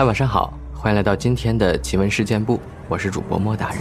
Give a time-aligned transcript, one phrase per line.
[0.00, 2.58] 嗨，晚上好，欢迎来到今天的奇闻事件部，
[2.88, 3.80] 我是主播莫大人。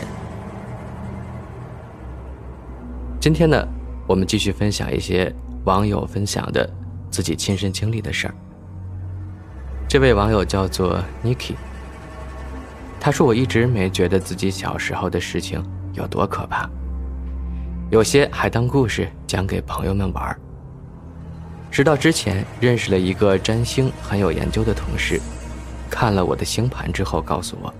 [3.22, 3.66] 今天呢，
[4.06, 6.70] 我们继续分享一些网友分享的
[7.10, 8.36] 自己亲身经历的事儿。
[9.88, 11.54] 这位网友叫做 Niki，
[13.00, 15.64] 他说：“我一直没觉得自己小时候的事情
[15.94, 16.70] 有多可怕，
[17.90, 20.38] 有些还当故事讲给朋友们玩儿。
[21.72, 25.18] 直到之前认识了一个占星很有研究的同事。”
[25.90, 27.74] 看了我的星盘之后，告诉我，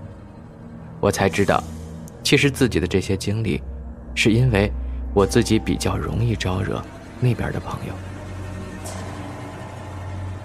[1.00, 1.62] 我才知道，
[2.22, 3.62] 其实自己的这些经历，
[4.14, 4.70] 是因为
[5.14, 6.82] 我自己比较容易招惹
[7.20, 7.94] 那边的朋友。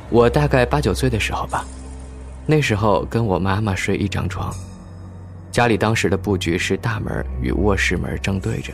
[0.10, 1.66] 我大概八九岁的时候吧，
[2.46, 4.54] 那时候跟我妈妈睡一张床，
[5.52, 8.72] 家里当时的布局是大门与卧室门正对着，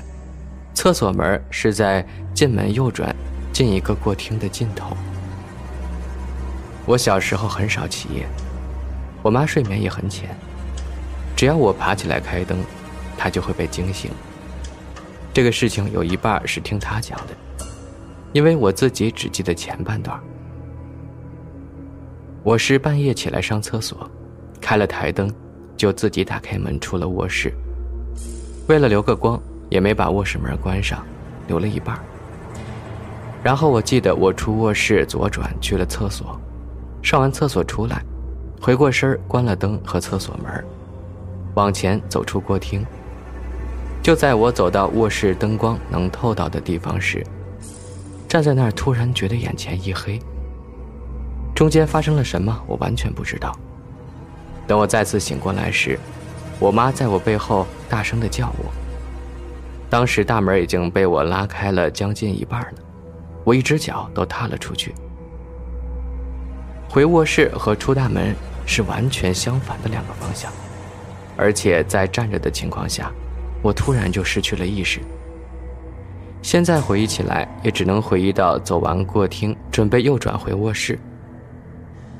[0.73, 3.15] 厕所门是在进门右转
[3.53, 4.95] 进一个过厅的尽头。
[6.85, 8.27] 我小时候很少起夜。
[9.21, 10.35] 我妈睡眠也很浅，
[11.35, 12.57] 只要我爬起来开灯，
[13.17, 14.09] 她就会被惊醒。
[15.33, 17.65] 这个事情有一半是听她讲的，
[18.33, 20.19] 因为我自己只记得前半段。
[22.43, 24.09] 我是半夜起来上厕所，
[24.59, 25.31] 开了台灯，
[25.77, 27.53] 就自己打开门出了卧室。
[28.67, 31.05] 为了留个光，也没把卧室门关上，
[31.47, 31.99] 留了一半。
[33.43, 36.39] 然后我记得我出卧室左转去了厕所，
[37.03, 38.03] 上完厕所出来。
[38.61, 40.63] 回过身关了灯和厕所门，
[41.55, 42.85] 往前走出过厅。
[44.03, 47.25] 就在我走到卧室灯光能透到的地方时，
[48.27, 50.19] 站在那儿突然觉得眼前一黑。
[51.55, 53.51] 中间发生了什么，我完全不知道。
[54.67, 55.97] 等我再次醒过来时，
[56.59, 58.71] 我妈在我背后大声的叫我。
[59.89, 62.73] 当时大门已经被我拉开了将近一半了，
[63.43, 64.93] 我一只脚都踏了出去。
[66.87, 68.35] 回卧室和出大门。
[68.71, 70.49] 是完全相反的两个方向，
[71.35, 73.11] 而且在站着的情况下，
[73.61, 75.01] 我突然就失去了意识。
[76.41, 80.97] 现在回忆起来，也只能回忆到走完过厅，准备右转回卧室。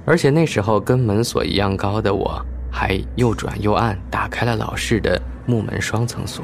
[0.06, 6.44] 而且那时候跟门锁一样高的我，还又转又按打开了老式的木门双层锁。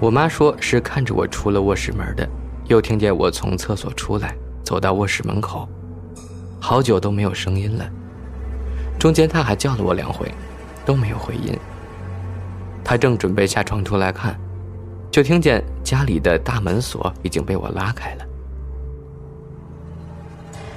[0.00, 2.28] 我妈说是看着我出了卧室门的，
[2.66, 5.68] 又听见我从厕所出来，走到卧室门口。
[6.64, 7.84] 好久都没有声音了，
[8.96, 10.32] 中间他还叫了我两回，
[10.84, 11.58] 都没有回音。
[12.84, 14.38] 他正准备下床出来看，
[15.10, 18.24] 就听见家里的大门锁已经被我拉开了。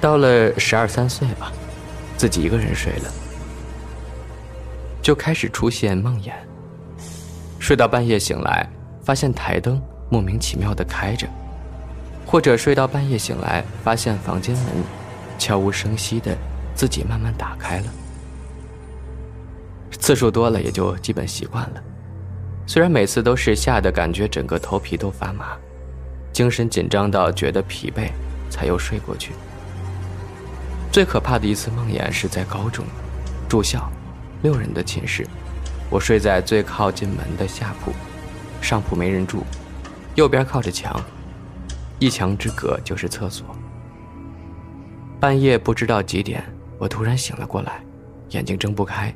[0.00, 1.52] 到了十二三岁吧，
[2.16, 3.10] 自己一个人睡了，
[5.00, 6.32] 就开始出现梦魇。
[7.60, 8.68] 睡到半夜醒来，
[9.04, 9.80] 发现台灯
[10.10, 11.28] 莫名其妙的开着，
[12.26, 15.05] 或者睡到半夜醒来，发现房间门。
[15.38, 16.36] 悄无声息的，
[16.74, 17.86] 自己慢慢打开了。
[19.98, 21.82] 次数多了，也就基本习惯了。
[22.66, 25.56] 虽然每次都是吓得感觉整个头皮都发麻，
[26.32, 28.10] 精神紧张到觉得疲惫，
[28.50, 29.32] 才又睡过去。
[30.92, 32.84] 最可怕的一次梦魇是在高中，
[33.48, 33.90] 住校，
[34.42, 35.26] 六人的寝室，
[35.88, 37.92] 我睡在最靠近门的下铺，
[38.60, 39.44] 上铺没人住，
[40.14, 41.00] 右边靠着墙，
[41.98, 43.55] 一墙之隔就是厕所。
[45.26, 46.40] 半夜不知道几点，
[46.78, 47.80] 我突然醒了过来，
[48.28, 49.12] 眼睛睁不开，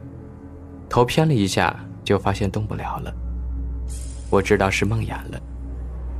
[0.88, 1.72] 头偏了一下，
[2.02, 3.14] 就发现动不了了。
[4.28, 5.40] 我知道是梦魇了，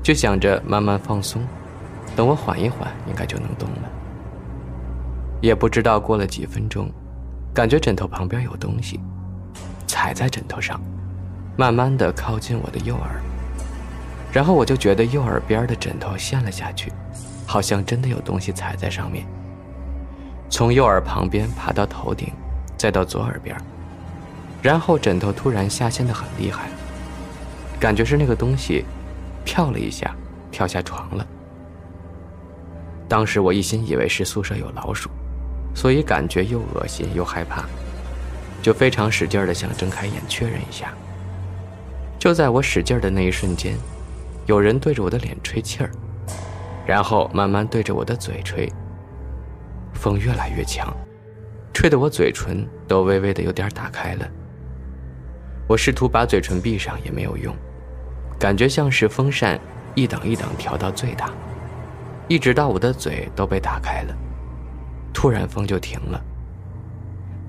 [0.01, 1.43] 就想着慢慢放松，
[2.15, 3.91] 等我缓一缓，应该就能动了。
[5.41, 6.89] 也不知道过了几分钟，
[7.53, 9.01] 感觉枕头旁边有东西，
[9.89, 10.81] 踩在枕头上，
[11.57, 13.21] 慢慢的靠近我的右耳，
[14.33, 16.93] 然后我就觉得右耳边的枕头陷了下去，
[17.45, 19.27] 好像真的有东西踩在上面。
[20.51, 22.33] 从右耳旁边爬到头顶，
[22.77, 23.57] 再到左耳边，
[24.61, 26.69] 然后枕头突然下陷的很厉害，
[27.79, 28.85] 感觉是那个东西
[29.45, 30.13] 跳了一下，
[30.51, 31.25] 跳下床了。
[33.09, 35.09] 当时我一心以为是宿舍有老鼠，
[35.73, 37.65] 所以感觉又恶心又害怕，
[38.61, 40.93] 就非常使劲的想睁开眼确认一下。
[42.19, 43.77] 就在我使劲的那一瞬间，
[44.47, 45.91] 有人对着我的脸吹气儿，
[46.85, 48.71] 然后慢慢对着我的嘴吹。
[49.95, 50.95] 风越来越强，
[51.73, 54.29] 吹得我嘴唇都微微的有点打开了。
[55.69, 57.55] 我试图把嘴唇闭上也没有用，
[58.39, 59.61] 感觉像是风扇
[59.95, 61.31] 一档一档调到最大，
[62.29, 64.17] 一直到我的嘴都被打开了。
[65.13, 66.21] 突然风就停了。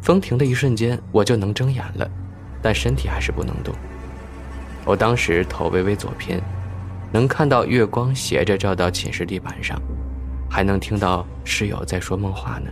[0.01, 2.09] 风停的一瞬间，我就能睁眼了，
[2.61, 3.73] 但身体还是不能动。
[4.83, 6.41] 我当时头微微左偏，
[7.11, 9.79] 能看到月光斜着照到寝室地板上。
[10.51, 12.69] 还能听到室友在说梦话呢。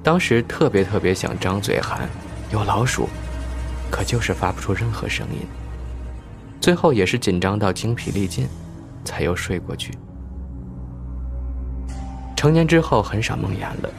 [0.00, 2.08] 当时特别特别想张嘴喊
[2.52, 3.08] “有老鼠”，
[3.90, 5.40] 可就是发不出任何声音。
[6.60, 8.46] 最后也是紧张到精疲力尽，
[9.04, 9.92] 才又睡过去。
[12.36, 13.90] 成年之后很少梦魇了，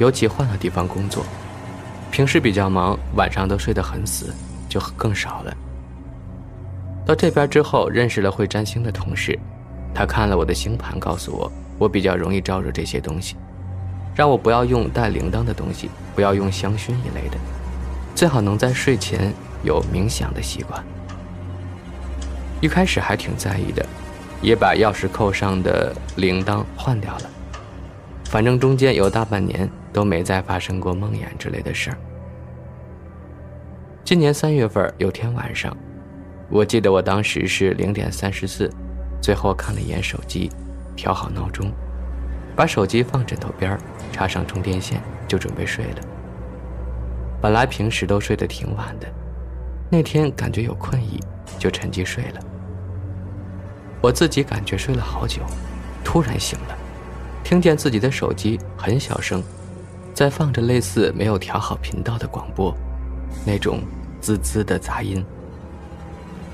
[0.00, 1.24] 尤其换了地方工作，
[2.10, 4.34] 平时比较忙，晚上都睡得很死，
[4.68, 5.56] 就更少了。
[7.06, 9.38] 到这边之后，认识了会占星的同事，
[9.94, 13.36] 他看了我的星盘，告诉我我比较容易招惹这些东西，
[14.14, 17.36] 让我不要用带铃铛的东西，不要用香薰一类的，
[18.14, 19.32] 最好能在睡前
[19.62, 20.82] 有冥想的习惯。
[22.60, 23.84] 一开始还挺在意的，
[24.40, 27.30] 也把钥匙扣上的铃铛换掉了。
[28.26, 31.96] 反正中间有大半年都没再发生过梦魇之类的事儿。
[34.04, 35.76] 今年三月份有天晚上。
[36.48, 38.70] 我记得我当时是零点三十四，
[39.22, 40.50] 最后看了一眼手机，
[40.96, 41.72] 调好闹钟，
[42.54, 43.78] 把手机放枕头边
[44.12, 46.00] 插上充电线，就准备睡了。
[47.40, 49.06] 本来平时都睡得挺晚的，
[49.90, 51.18] 那天感觉有困意，
[51.58, 52.40] 就趁机睡了。
[54.00, 55.42] 我自己感觉睡了好久，
[56.04, 56.76] 突然醒了，
[57.42, 59.42] 听见自己的手机很小声，
[60.14, 62.76] 在放着类似没有调好频道的广播，
[63.44, 63.80] 那种
[64.20, 65.24] 滋滋的杂音。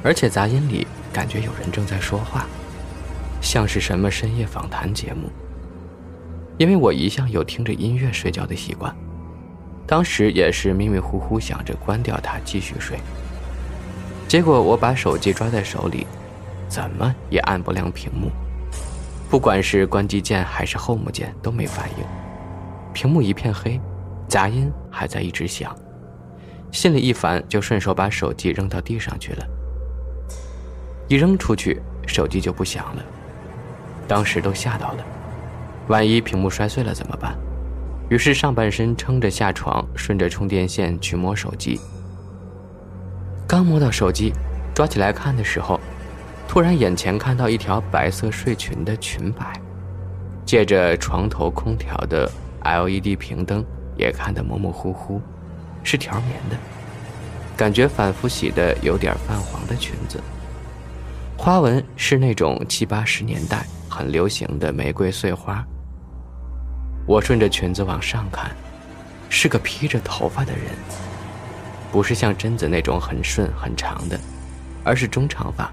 [0.03, 2.47] 而且杂音里感觉有人正在说话，
[3.41, 5.31] 像是什么深夜访谈节目。
[6.57, 8.95] 因为我一向有听着音乐睡觉的习惯，
[9.87, 12.99] 当时也是迷迷糊糊想着关掉它继续睡。
[14.27, 16.07] 结果我把手机抓在手里，
[16.69, 18.31] 怎么也按不亮屏幕，
[19.31, 22.05] 不管是关机键还是 Home 键都没反应，
[22.93, 23.81] 屏幕一片黑，
[24.29, 25.75] 杂音还在一直响，
[26.73, 29.47] 心里一烦，就顺手把手机扔到地上去了。
[31.07, 33.03] 一扔出去，手机就不响了。
[34.09, 35.05] 当时都吓到了，
[35.87, 37.37] 万一屏幕摔碎了怎么办？
[38.09, 41.79] 于是上半身撑着下床，顺着充电线去摸手机。
[43.47, 44.33] 刚摸到手机，
[44.75, 45.79] 抓起来看的时候，
[46.49, 49.61] 突然眼前看到一条白色睡裙的裙摆，
[50.47, 52.31] 借着床头空调的
[52.65, 53.63] LED 屏灯，
[53.95, 55.21] 也看得模模糊糊，
[55.83, 56.57] 是条棉的，
[57.57, 60.19] 感觉反复洗的有点泛黄的裙子。
[61.37, 63.67] 花纹是那种七八十年代
[63.99, 65.67] 很流行的玫瑰碎花。
[67.05, 68.53] 我顺着裙子往上看，
[69.29, 70.67] 是个披着头发的人，
[71.91, 74.17] 不是像贞子那种很顺很长的，
[74.85, 75.69] 而是中长发，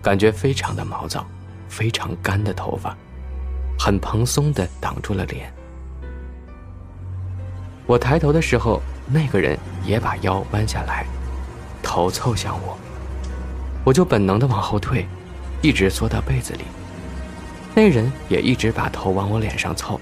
[0.00, 1.26] 感觉非常的毛躁，
[1.68, 2.96] 非常干的头发，
[3.78, 5.52] 很蓬松的挡住了脸。
[7.84, 11.04] 我抬头的时候，那个人也把腰弯下来，
[11.82, 12.78] 头凑向我。
[13.84, 15.06] 我就本能的往后退，
[15.60, 16.64] 一直缩到被子里。
[17.74, 20.00] 那人也一直把头往我脸上凑，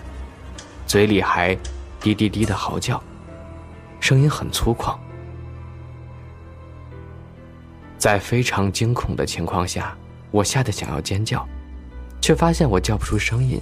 [0.86, 1.56] 嘴里还
[2.00, 3.02] 滴滴滴的嚎叫，
[4.00, 4.96] 声音很粗犷。
[7.98, 9.96] 在非常惊恐的情况下，
[10.30, 11.46] 我吓得想要尖叫，
[12.20, 13.60] 却发现我叫不出声音。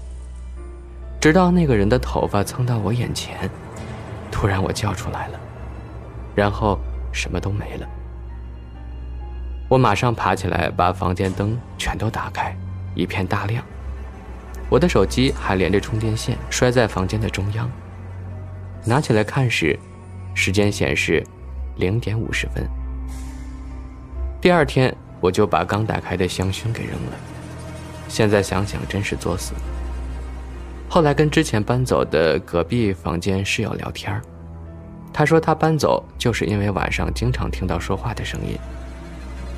[1.21, 3.51] 直到那个人的头发蹭到我眼前，
[4.31, 5.41] 突然我叫出来了，
[6.35, 6.79] 然后
[7.13, 7.89] 什么都没了。
[9.69, 12.57] 我马上爬起来，把房间灯全都打开，
[12.95, 13.65] 一片大亮。
[14.69, 17.71] 我的手机还连着充电线，摔在房间的中央。
[18.85, 19.79] 拿起来看时，
[20.35, 21.25] 时间显示
[21.77, 22.69] 零点五十分。
[24.41, 27.17] 第二天，我就把刚打开的香薰给扔了。
[28.09, 29.55] 现在想想，真是作死。
[30.89, 34.23] 后来跟之前搬走的隔壁房间室友聊天
[35.13, 38.57] 他说他搬走就是因为晚上经常听到说话的声音。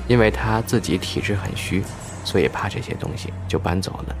[0.07, 1.83] 因为他自己体质很虚，
[2.23, 4.15] 所以怕这些东西，就搬走了。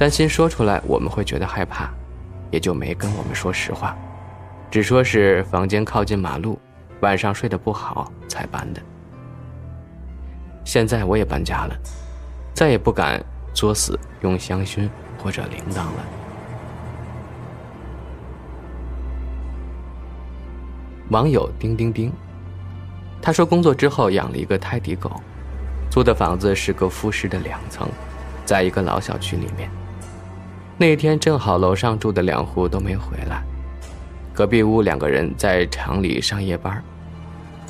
[0.00, 1.90] 担心说出来我们会觉得害怕，
[2.50, 3.94] 也就没跟我们说实话，
[4.70, 6.58] 只说是房间靠近马路，
[7.00, 8.80] 晚上睡得不好才搬的。
[10.64, 11.76] 现在我也搬家了，
[12.54, 14.88] 再也不敢作死用香薰
[15.22, 16.04] 或者铃铛了。
[21.10, 22.10] 网友叮叮叮。
[23.20, 25.12] 他说，工作之后养了一个泰迪狗，
[25.90, 27.86] 租的房子是个复式的两层，
[28.46, 29.70] 在一个老小区里面。
[30.80, 33.42] 那天正好楼上住的两户都没回来，
[34.32, 36.82] 隔壁屋两个人在厂里上夜班，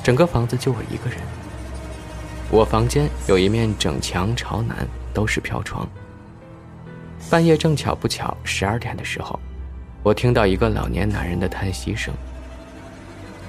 [0.01, 1.19] 整个房子就我一个人。
[2.49, 5.85] 我房间有一面整墙朝南，都是飘窗。
[7.29, 9.37] 半夜正巧不巧十二点的时候，
[10.03, 12.13] 我听到一个老年男人的叹息声。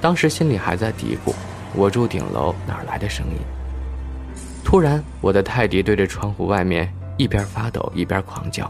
[0.00, 1.32] 当时心里还在嘀咕。
[1.76, 3.36] 我住顶楼，哪来的声音？
[4.64, 8.68] 突然，我的泰迪对着窗户外面一边发抖一边狂叫，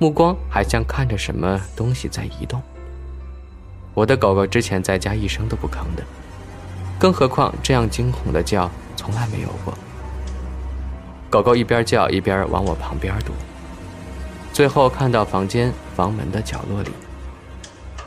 [0.00, 2.60] 目光还像看着什么东西在移动。
[3.92, 6.02] 我的狗狗之前在家一声都不吭的，
[6.98, 9.74] 更何况这样惊恐的叫从来没有过。
[11.28, 13.34] 狗狗一边叫一边往我旁边躲，
[14.54, 16.90] 最后看到房间房门的角落里，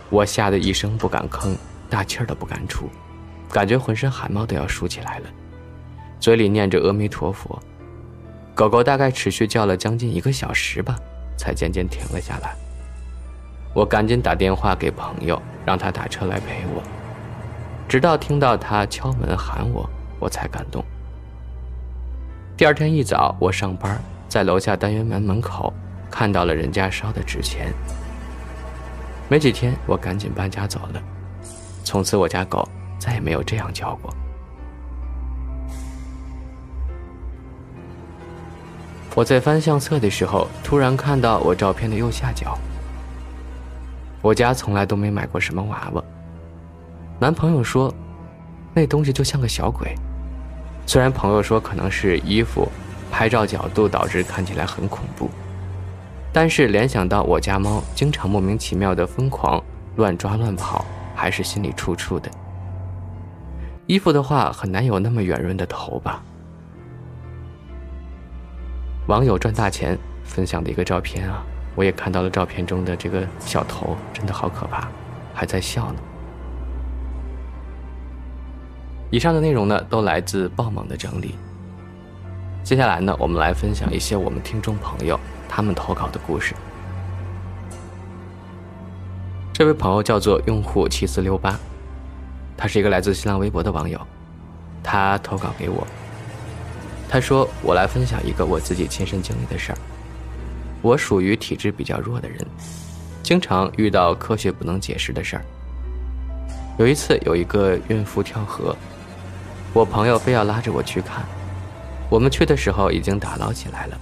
[0.09, 1.55] 我吓得一声不敢吭，
[1.91, 2.89] 大气儿都不敢出，
[3.51, 5.29] 感觉浑身汗毛都要竖起来了，
[6.19, 7.61] 嘴里念着阿弥陀佛。
[8.55, 10.97] 狗狗大概持续叫了将近一个小时吧，
[11.37, 12.55] 才渐渐停了下来。
[13.73, 16.83] 我赶紧打电话给朋友，让他打车来陪我，
[17.87, 20.83] 直到听到他敲门喊我，我才敢动。
[22.55, 23.99] 第二天一早，我上班，
[24.29, 25.73] 在楼下单元门门口
[26.11, 27.73] 看到了人家烧的纸钱。
[29.27, 31.01] 没几天，我赶紧搬家走了，
[31.83, 32.67] 从此我家狗
[32.99, 34.13] 再也没有这样叫过。
[39.15, 42.57] 我在翻相册的时候，突然看到我照片的右下角。
[44.23, 46.03] 我家从来都没买过什么娃娃。
[47.19, 47.93] 男朋友说，
[48.73, 49.93] 那东西就像个小鬼。
[50.87, 52.67] 虽然朋友说可能是衣服
[53.11, 55.29] 拍照角度导致看起来很恐怖，
[56.31, 59.63] 但是联想到我家猫经常莫名其妙的疯狂
[59.95, 62.31] 乱抓乱跑，还是心里怵怵的。
[63.85, 66.23] 衣服的话，很难有那么圆润的头吧。
[69.07, 71.43] 网友赚大钱分享的一个照片啊，
[71.75, 74.87] 我也看到了照片中的这个小头，真的好可怕，
[75.33, 75.99] 还在笑呢。
[79.11, 81.35] 以上的内容呢，都来自爆猛的整理。
[82.63, 85.19] 接下来呢，我们来分享一些我们听众朋友
[85.49, 86.55] 他们投稿的故事。
[89.51, 91.59] 这位朋友叫做用户七四六八，
[92.55, 93.99] 他是一个来自新浪微博的网友，
[94.81, 95.85] 他投稿给我。
[97.13, 99.77] 他说：“我来分享一个我自己亲身经历的事儿。
[100.81, 102.39] 我属于体质比较弱的人，
[103.21, 105.45] 经常遇到科学不能解释的事儿。
[106.79, 108.75] 有一次，有一个孕妇跳河，
[109.73, 111.23] 我朋友非要拉着我去看。
[112.09, 113.97] 我们去的时候已经打捞起来了，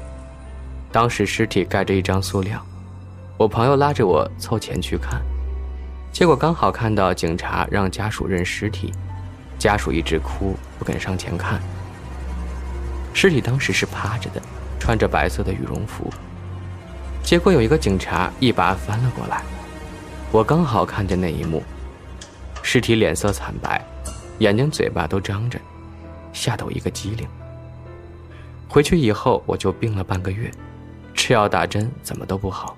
[0.90, 2.66] 当时尸体盖着一张塑料。
[3.36, 5.22] 我朋友拉着我凑前去看，
[6.14, 8.94] 结果刚好看到警察让家属认尸体，
[9.60, 11.62] 家属一直哭，不肯上前看。”
[13.14, 14.42] 尸体当时是趴着的，
[14.80, 16.12] 穿着白色的羽绒服。
[17.24, 19.44] 结果有一个警察一把翻了过来，
[20.32, 21.62] 我刚好看见那一幕。
[22.64, 23.84] 尸体脸色惨白，
[24.40, 25.60] 眼睛嘴巴都张着，
[26.32, 27.28] 吓得我一个机灵。
[28.68, 30.50] 回去以后我就病了半个月，
[31.14, 32.78] 吃药打针怎么都不好。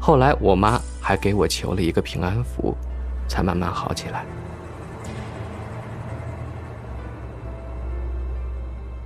[0.00, 2.76] 后来我妈还给我求了一个平安符，
[3.28, 4.24] 才慢慢好起来。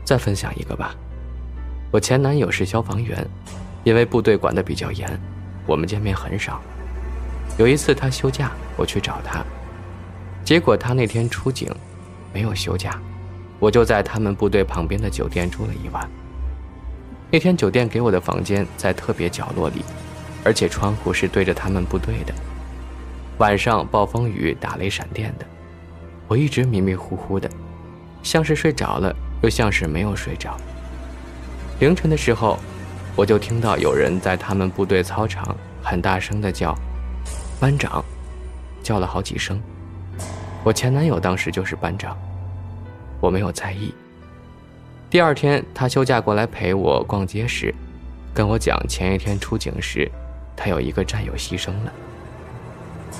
[0.08, 0.94] 再分享一个吧，
[1.90, 3.28] 我前男友是消防员，
[3.84, 5.20] 因为部队管得比较严，
[5.66, 6.62] 我们见面很少。
[7.58, 9.44] 有一次他休假，我去找他，
[10.42, 11.70] 结果他那天出警，
[12.32, 12.98] 没有休假，
[13.58, 16.08] 我就在他们部队旁边的酒店住了一晚。
[17.30, 19.84] 那天酒店给我的房间在特别角落里，
[20.42, 22.32] 而且窗户是对着他们部队的。
[23.36, 25.44] 晚上暴风雨、打雷闪电的，
[26.28, 27.46] 我一直迷迷糊糊的，
[28.22, 29.14] 像是睡着了。
[29.42, 30.56] 又像是没有睡着。
[31.80, 32.58] 凌晨的时候，
[33.14, 36.74] 我就听到有人在他们部队操场很大声的叫
[37.60, 38.04] “班长”，
[38.82, 39.60] 叫了好几声。
[40.64, 42.16] 我前男友当时就是班长，
[43.20, 43.94] 我没有在意。
[45.08, 47.74] 第二天他休假过来陪我逛街时，
[48.34, 50.10] 跟我讲前一天出警时，
[50.56, 51.92] 他有一个战友牺牲了。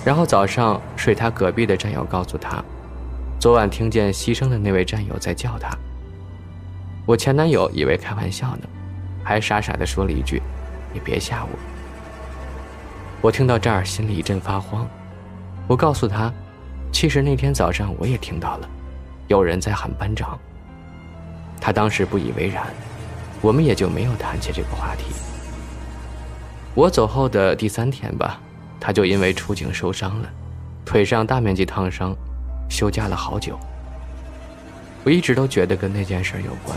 [0.05, 2.63] 然后早上睡他隔壁的战友告诉他，
[3.41, 5.71] 昨晚听见牺牲的那位战友在叫他。
[7.09, 8.69] 我前男友以为开玩笑呢，
[9.25, 10.43] 还傻傻的说了一句
[10.93, 11.49] ：“你别吓我。”
[13.23, 14.87] 我听到这儿心里一阵发慌。
[15.67, 16.31] 我告诉他，
[16.93, 18.69] 其实那天早上我也听到了，
[19.27, 20.39] 有人在喊班长。
[21.59, 22.67] 他当时不以为然，
[23.41, 25.07] 我们也就没有谈起这个话题。
[26.75, 28.39] 我走后的第三天吧，
[28.79, 30.29] 他就因为出警受伤了，
[30.85, 32.15] 腿上大面积烫伤，
[32.69, 33.59] 休假了好久。
[35.05, 36.77] 我一直都觉得跟那件事有关。